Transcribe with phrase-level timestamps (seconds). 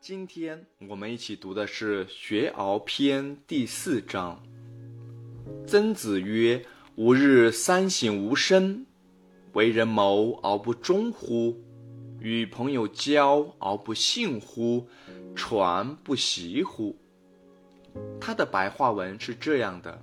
[0.00, 4.40] 今天我们一起读的是《学而篇》第四章。
[5.66, 8.86] 曾子曰：“吾日三省吾身：
[9.54, 11.56] 为人谋而不忠乎？
[12.20, 14.86] 与朋友交而不信乎？
[15.34, 16.96] 传不习乎？”
[18.20, 20.00] 他的白话文是这样的：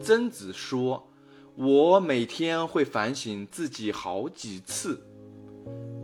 [0.00, 1.06] 曾子说，
[1.56, 5.06] 我每天会反省自己好几次。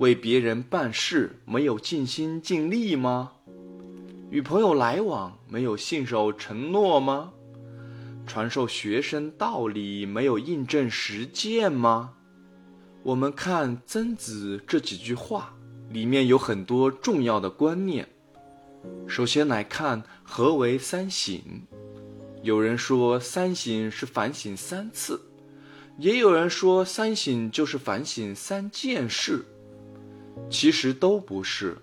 [0.00, 3.32] 为别人办事没有尽心尽力吗？
[4.30, 7.34] 与朋友来往没有信守承诺吗？
[8.26, 12.14] 传授学生道理没有印证实践吗？
[13.02, 15.54] 我们看曾子这几句话，
[15.90, 18.08] 里面有很多重要的观念。
[19.06, 21.38] 首先来看何为三省。
[22.42, 25.20] 有人说三省是反省三次，
[25.98, 29.44] 也有人说三省就是反省三件事。
[30.50, 31.78] 其实都不是，“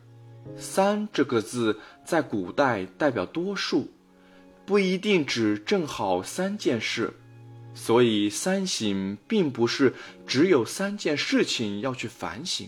[0.58, 3.90] 三”这个字在古代代表多数，
[4.66, 7.14] 不一定指正好三件事，
[7.74, 9.94] 所以三省并不是
[10.28, 12.68] 只有三件事情要去反省。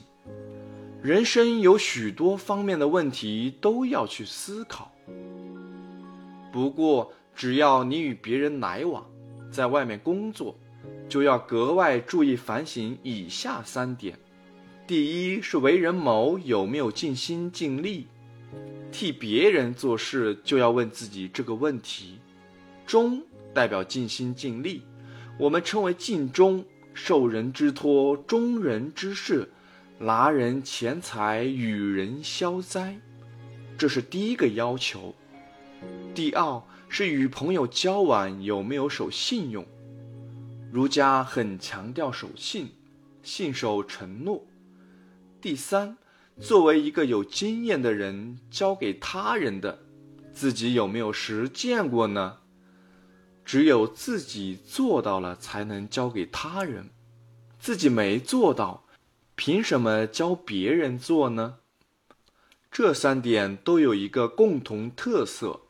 [1.02, 4.92] 人生有许多方面的问题都要去思考。
[6.52, 9.06] 不过，只要你与别人来往，
[9.52, 10.58] 在外面工作，
[11.08, 14.18] 就要格外注意反省以下三点。
[14.90, 18.08] 第一是为人谋有没有尽心尽力，
[18.92, 22.18] 替别人做事就要问自己这个问题。
[22.88, 23.22] 忠
[23.54, 24.82] 代表尽心尽力，
[25.38, 29.52] 我们称为尽忠，受人之托，忠人之事，
[30.00, 33.00] 拿人钱财，与人消灾，
[33.78, 35.14] 这是第一个要求。
[36.16, 39.64] 第二是与朋友交往有没有守信用，
[40.72, 42.70] 儒家很强调守信，
[43.22, 44.44] 信守承诺。
[45.42, 45.98] 第三，
[46.38, 49.80] 作为一个有经验的人，教给他人的，
[50.34, 52.40] 自己有没有实践过呢？
[53.46, 56.90] 只有自己做到了，才能教给他人。
[57.58, 58.86] 自己没做到，
[59.36, 61.60] 凭什么教别人做呢？
[62.70, 65.62] 这三点都有一个共同特色，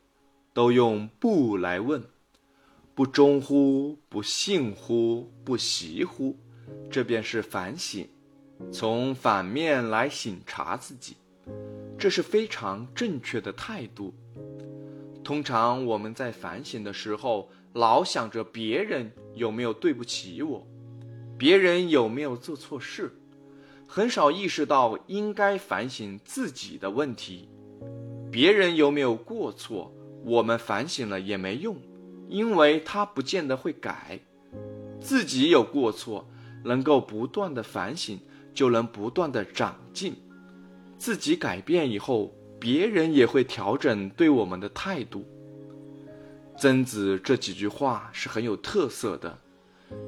[0.52, 2.02] 都用“不”来问：
[2.94, 3.98] 不忠乎？
[4.08, 5.32] 不信乎？
[5.44, 6.36] 不习乎？
[6.90, 8.06] 这便是反省。
[8.72, 11.16] 从反面来省察自己，
[11.98, 14.14] 这是非常正确的态度。
[15.24, 20.66] 通常我们在反省的时候，老想着别人有没有对不起我，
[21.38, 23.12] 别人有没有做错事，
[23.86, 27.48] 很少意识到应该反省自己的问题。
[28.30, 29.92] 别人有没有过错，
[30.24, 31.76] 我们反省了也没用，
[32.28, 34.20] 因为他不见得会改。
[35.00, 36.28] 自己有过错，
[36.64, 38.20] 能够不断的反省。
[38.52, 40.14] 就能不断的长进，
[40.98, 45.24] 自己改变以后，别人也会调整对我们的态度。
[46.58, 49.38] 曾子这几句话是很有特色的。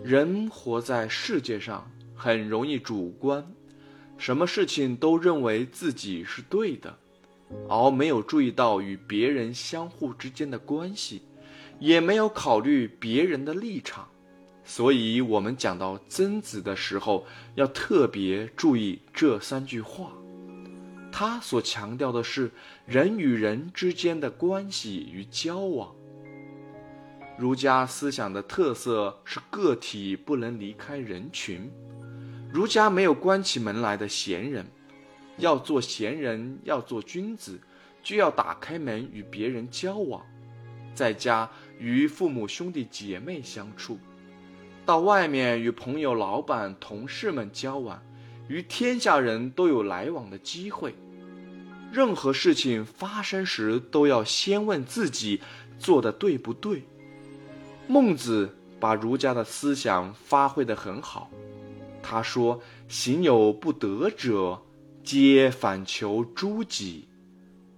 [0.04, 3.44] 人活在世界上，很容易主观，
[4.18, 6.96] 什么事情都认为自己是对的，
[7.68, 11.22] 而没有注意到与别人相互之间的关系，
[11.80, 14.08] 也没有考虑别人的立场。
[14.74, 20.10] 所以，我们讲到曾子的时候，要特别注意这三句话。
[21.12, 22.50] 他所强调的是
[22.86, 25.94] 人与人之间的关系与交往。
[27.36, 31.70] 儒家思想的特色是个体不能离开人群，
[32.50, 34.64] 儒家没有关起门来的闲人。
[35.36, 37.60] 要做闲人，要做君子，
[38.02, 40.24] 就要打开门与别人交往，
[40.94, 41.46] 在家
[41.78, 43.98] 与父母兄弟姐妹相处。
[44.84, 48.02] 到外面与朋友、老板、同事们交往，
[48.48, 50.94] 与天下人都有来往的机会。
[51.92, 55.40] 任何事情发生时，都要先问自己
[55.78, 56.82] 做的对不对。
[57.86, 61.30] 孟子把儒家的思想发挥得很好。
[62.02, 64.60] 他说：“行有不得者，
[65.04, 67.06] 皆反求诸己。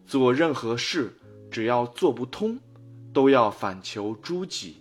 [0.07, 1.13] 做任何事，
[1.51, 2.59] 只要做不通，
[3.13, 4.77] 都要反求诸己。”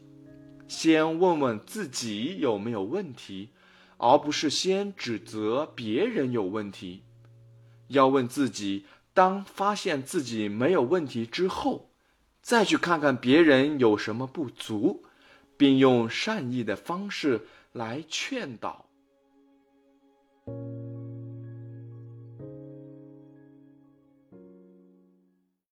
[0.73, 3.49] 先问问自己有没有问题，
[3.97, 7.03] 而不是先指责别人有问题。
[7.89, 11.91] 要问自己，当发现自己没有问题之后，
[12.41, 15.03] 再去看看别人有什么不足，
[15.55, 17.41] 并用善意的方式
[17.71, 18.87] 来劝导。